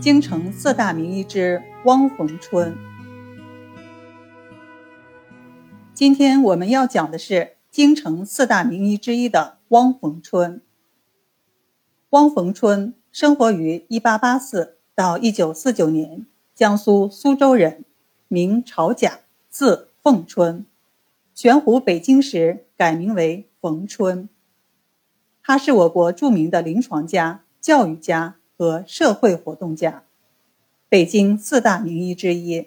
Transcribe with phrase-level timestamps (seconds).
[0.00, 2.78] 京城四大名医之汪逢春。
[5.92, 10.62] 今天我们要讲的是京城四大名医之一的汪逢春。
[12.10, 17.84] 汪逢春生活于1884到1949年，江苏苏州人，
[18.28, 19.18] 名朝甲，
[19.50, 20.64] 字凤春。
[21.34, 24.28] 玄湖北京时改名为逢春。
[25.42, 30.02] 他是我国著名的临床家、教育家和社会活动家，
[30.88, 32.66] 北京四大名医之一。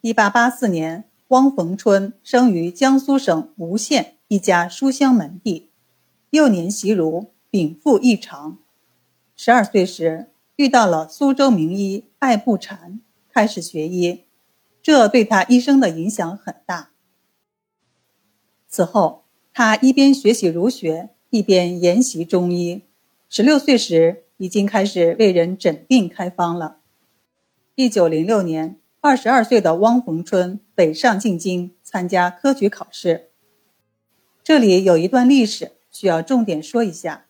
[0.00, 1.04] 1884年。
[1.28, 5.68] 汪逢春生于江苏省吴县一家书香门第，
[6.30, 8.56] 幼年习儒，禀赋异常。
[9.36, 14.24] 十二岁时遇到了苏州名医艾步禅，开始学医，
[14.82, 16.92] 这对他一生的影响很大。
[18.66, 22.84] 此后，他一边学习儒学，一边研习中医。
[23.28, 26.78] 十六岁时已经开始为人诊病开方了。
[27.74, 28.80] 一九零六年。
[29.00, 33.30] 二十二岁的汪逢春北上进京参加科举考试。
[34.42, 37.26] 这里有一段历史需要重点说一下。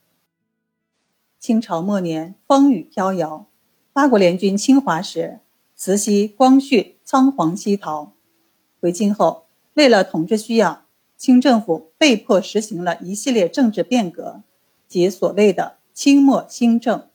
[1.38, 3.46] 清朝末年风雨飘摇，
[3.92, 5.40] 八国联军侵华时，
[5.76, 8.14] 慈禧、光绪仓皇西逃。
[8.80, 10.86] 回京后，为了统治需要，
[11.18, 14.42] 清政府被迫实行了一系列政治变革，
[14.88, 17.08] 即所谓的清末新政。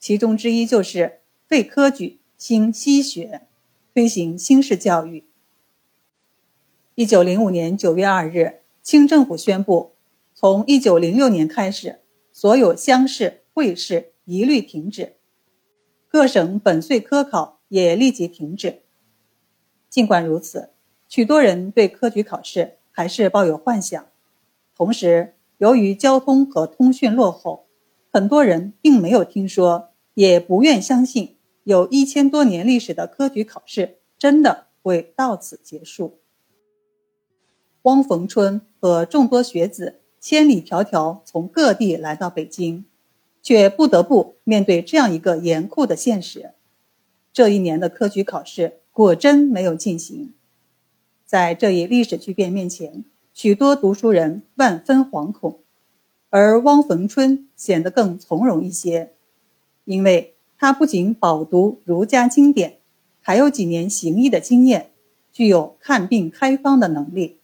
[0.00, 3.42] 其中之一就是废科举，兴西学。
[3.94, 5.28] 推行新式教育。
[6.96, 9.92] 一九零五年九月二日，清政府宣布，
[10.34, 12.00] 从一九零六年开始，
[12.32, 15.14] 所有乡试、会试一律停止，
[16.08, 18.82] 各省本岁科考也立即停止。
[19.88, 20.70] 尽管如此，
[21.08, 24.04] 许多人对科举考试还是抱有幻想。
[24.74, 27.63] 同时，由于交通和通讯落后，
[28.14, 31.34] 很多人并没有听说，也不愿相信。
[31.64, 36.20] 有一千多年历史的科举考试真的会到此结束？
[37.82, 42.84] 汪逢春和众多学子千里迢迢从各地来到北京，
[43.42, 46.52] 却不得不面对这样一个严酷的现实：
[47.32, 50.34] 这一年的科举考试果真没有进行。
[51.26, 55.63] 在这一历史巨变面前，许多读书人万分惶恐，
[56.36, 59.12] 而汪逢春显得更从容一些，
[59.84, 60.32] 因为。
[60.56, 62.78] 他不仅饱读儒家经典，
[63.20, 64.92] 还有几年行医的经验，
[65.30, 67.38] 具有看病开方的能力。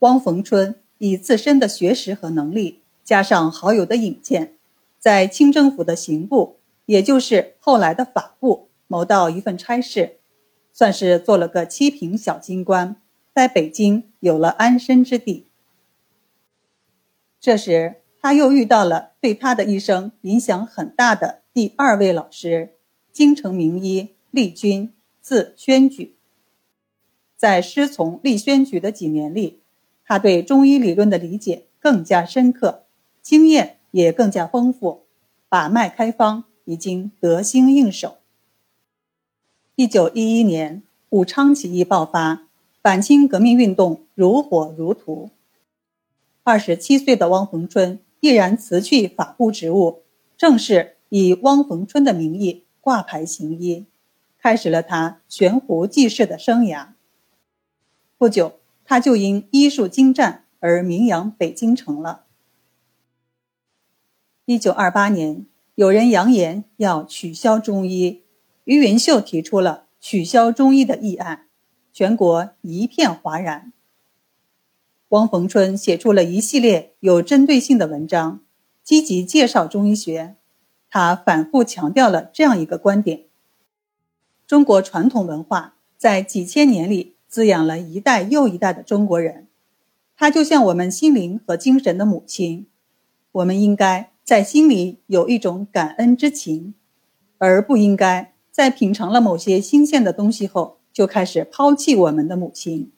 [0.00, 4.54] 汪逢春以自身的学识和能力，加上好友的引荐，
[4.98, 6.56] 在清政府的刑部，
[6.86, 10.16] 也就是后来的法部，谋到一份差事，
[10.72, 12.96] 算是做了个七品小京官，
[13.32, 15.46] 在北京有了安身之地。
[17.44, 17.96] 这时。
[18.26, 22.70] 他又遇到了对他的一生影响很大的第二位老师，
[23.12, 26.16] 京城名医厉君，字宣举。
[27.36, 29.60] 在师从厉宣举的几年里，
[30.06, 32.84] 他对中医理论的理解更加深刻，
[33.20, 35.02] 经验也更加丰富，
[35.50, 38.16] 把脉开方已经得心应手。
[39.74, 42.48] 一九一一年，武昌起义爆发，
[42.80, 45.28] 反清革命运动如火如荼。
[46.44, 47.98] 二十七岁的汪逢春。
[48.20, 50.02] 毅然辞去法部职务，
[50.38, 53.84] 正式以汪逢春的名义挂牌行医，
[54.38, 56.86] 开始了他悬壶济世的生涯。
[58.16, 62.24] 不久，他就因医术精湛而名扬北京城了。
[64.46, 65.44] 一九二八年，
[65.74, 68.22] 有人扬言要取消中医，
[68.64, 71.48] 于云秀提出了取消中医的议案，
[71.92, 73.74] 全国一片哗然。
[75.10, 78.40] 汪逢春写出了一系列有针对性的文章，
[78.82, 80.36] 积极介绍中医学。
[80.88, 83.24] 他反复强调了这样一个观点：
[84.46, 89.48] 中国传统文化在几千年里滋养了一代又一代的中国人，
[90.16, 92.66] 它就像我们心灵和精神的母亲。
[93.32, 96.74] 我们应该在心里有一种感恩之情，
[97.38, 102.92] 而不应该在品尝了某些新鲜的东西后就开始抛弃我们的母亲，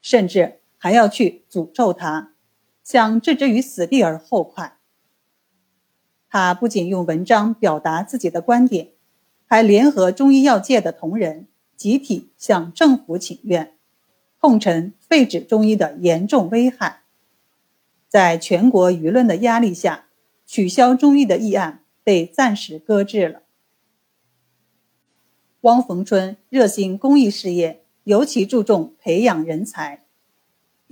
[0.00, 0.60] 甚至。
[0.82, 2.32] 还要去诅咒他，
[2.82, 4.78] 想置之于死地而后快。
[6.28, 8.88] 他不仅用文章表达自己的观点，
[9.46, 11.46] 还联合中医药界的同仁，
[11.76, 13.76] 集体向政府请愿，
[14.40, 17.02] 痛陈废止中医的严重危害。
[18.08, 20.06] 在全国舆论的压力下，
[20.44, 23.42] 取消中医的议案被暂时搁置了。
[25.60, 30.01] 汪逢春热心公益事业，尤其注重培养人才。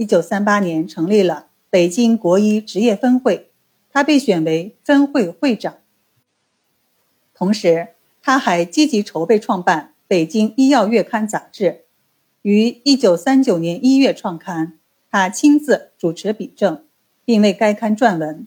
[0.00, 3.50] 一九三八年成立了北京国医职业分会，
[3.90, 5.76] 他被选为分会会长。
[7.34, 7.88] 同时，
[8.22, 11.84] 他还积极筹备创办《北京医药月刊》杂志，
[12.40, 14.78] 于1939年1月创刊，
[15.10, 16.82] 他亲自主持笔正，
[17.26, 18.46] 并为该刊撰文。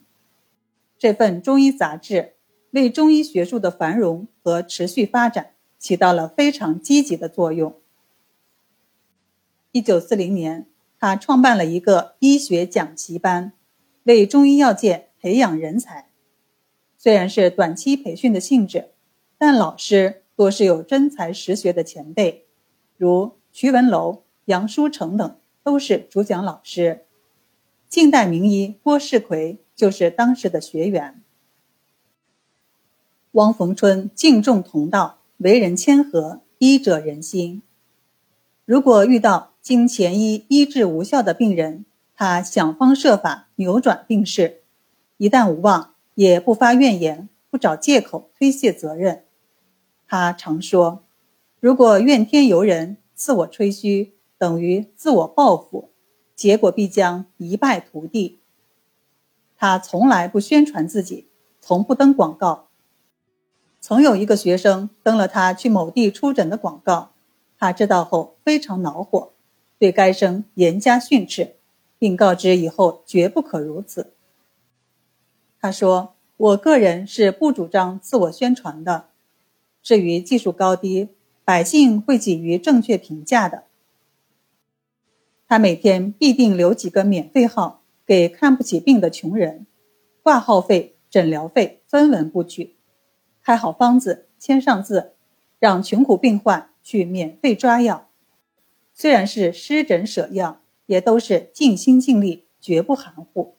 [0.97, 2.33] 这份中医杂志
[2.71, 7.75] 为中医学术的繁荣和持续发展起到了非常积极的作用。
[9.73, 10.65] 1940年，
[11.03, 13.51] 他创办了一个医学讲习班，
[14.03, 16.07] 为中医药界培养人才。
[16.97, 18.91] 虽然是短期培训的性质，
[19.37, 22.45] 但老师多是有真才实学的前辈，
[22.95, 27.05] 如徐文楼、杨书成等都是主讲老师。
[27.89, 31.21] 近代名医郭世奎就是当时的学员。
[33.33, 37.61] 汪逢春敬重同道，为人谦和，医者仁心。
[38.63, 44.61] 如果遇到经前医医治无效的病人，他想方设法扭转病势，
[45.15, 45.93] 一旦无望。
[46.15, 49.23] 也不发怨言，不找借口推卸责任。
[50.05, 51.05] 他常说
[51.59, 55.89] ：“如果怨天尤人，自我吹嘘，等于自我报复，
[56.35, 58.41] 结果必将一败涂地。”
[59.57, 62.67] 他从来不宣传自己，从不登广告。
[63.79, 67.13] 曾有一个学生登了他去某地出诊的广告，
[67.57, 69.31] 他知道后非常恼火，
[69.83, 71.57] 对该生严加训斥，
[71.99, 74.13] 并告知以后绝不可如此。
[75.59, 79.09] 他说：“我个人是不主张自我宣传的，
[79.81, 81.09] 至于技术高低，
[81.43, 83.65] 百姓会给予正确评价的。”
[85.49, 89.67] 他每天必定留几个免费号给看不起病的穷人，
[90.21, 92.77] 挂号费、诊疗费分文不取，
[93.43, 95.11] 开好方子，签上字，
[95.59, 98.07] 让穷苦病患去免费抓药。
[98.93, 103.55] 虽然是施诊舍药，也都是尽心尽力，绝不含糊。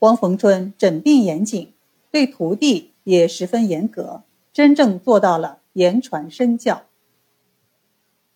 [0.00, 1.72] 汪逢春诊病严谨，
[2.10, 6.82] 对徒弟也十分严格，真正做到了言传身教。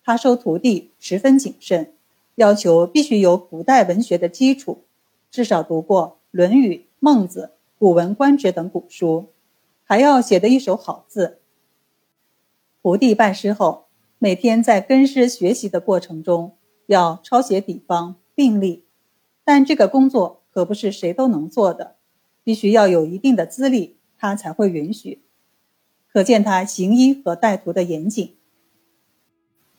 [0.01, 1.93] 他收徒弟十分谨慎，
[2.35, 4.85] 要求必须有古代文学的基础，
[5.29, 7.41] 至少读过《论语》《孟子》
[7.77, 9.33] 《古文观止》等古书，
[9.83, 11.39] 还要写得一手好字。
[12.81, 13.86] 徒弟拜师后，
[14.19, 18.83] 每天在跟师学习的过程中，要抄写底方、病历，
[19.43, 20.43] 但这个工作。
[20.49, 21.97] 可不是谁都能做的，
[22.43, 25.21] 必须要有一定的资历，他才会允许。
[26.11, 28.35] 可见他行医和带徒的严谨。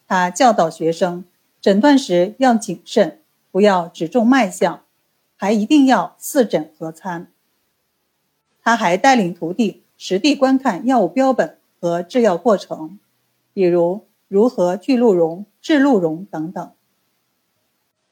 [0.06, 1.24] 他教导学生，
[1.60, 4.84] 诊断时要谨慎，不要只重脉象，
[5.34, 7.32] 还一定要四诊合参。
[8.62, 13.00] 他还带领徒弟实地观看药物标本和制药过程，
[13.52, 16.72] 比如如何聚鹿茸、制鹿茸等等。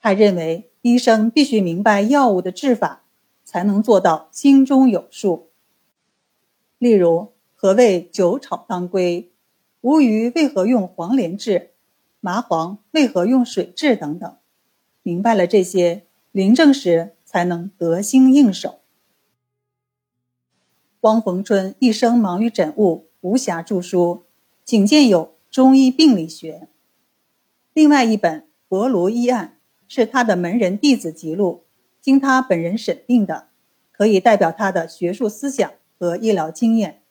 [0.00, 0.70] 他认为。
[0.82, 3.02] 医生必须明白药物的治法，
[3.44, 5.48] 才能做到心中有数。
[6.78, 9.32] 例如，何谓酒炒当归？
[9.80, 11.72] 吴鱼为何用黄连制？
[12.20, 13.96] 麻黄为何用水制？
[13.96, 14.36] 等等，
[15.02, 18.78] 明白了这些，临证时才能得心应手。
[21.00, 24.22] 汪逢春一生忙于诊务，无暇著书，
[24.64, 26.60] 仅见有《中医病理学》，
[27.72, 29.48] 另外一本《博庐医案》。
[29.88, 31.62] 是他的门人弟子记录，
[32.00, 33.46] 经他本人审定的，
[33.92, 37.02] 可以代表他的学术思想和医疗经验。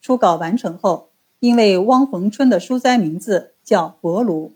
[0.00, 1.10] 初稿完成后，
[1.40, 4.52] 因为汪逢春的书斋名字叫博庐，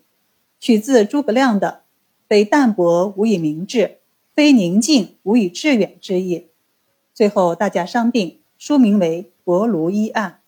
[0.60, 1.82] 取自诸葛亮的
[2.28, 3.98] “非淡泊无以明志，
[4.32, 6.46] 非宁静无以致远”之意，
[7.12, 10.38] 最后大家商定书名为《博庐医案》。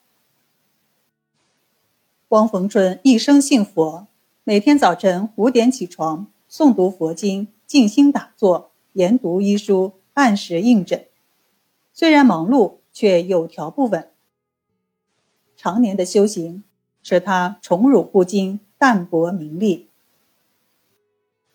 [2.29, 4.09] 汪逢春一生信佛。
[4.45, 11.07] 每天早晨五点起床，诵读佛经，静心打坐，研读医书，按时应诊。
[11.93, 14.09] 虽然忙碌，却有条不紊。
[15.55, 16.65] 常年的修行
[17.03, 19.91] 使他宠辱不惊，淡泊名利。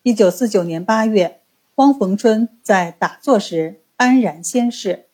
[0.04, 1.42] 一九四九年八月，
[1.74, 5.06] 汪逢春在打坐时安然仙逝。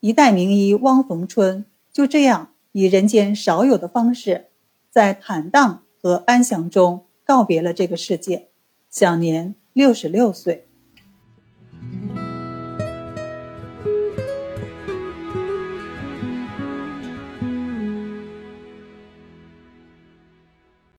[0.00, 4.48] 一代名医汪逢春就这样以人间少有的方式，
[4.90, 5.80] 在坦荡。
[6.04, 8.50] 和安详中告别了这个世界，
[8.90, 10.68] 享年六十六岁。